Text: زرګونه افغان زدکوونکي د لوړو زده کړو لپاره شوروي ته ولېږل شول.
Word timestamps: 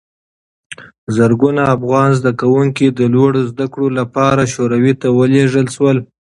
زرګونه 1.15 1.61
افغان 1.75 2.09
زدکوونکي 2.19 2.87
د 2.91 2.99
لوړو 3.13 3.41
زده 3.51 3.65
کړو 3.73 3.87
لپاره 3.99 4.51
شوروي 4.53 4.93
ته 5.01 5.07
ولېږل 5.17 5.67
شول. 5.75 5.97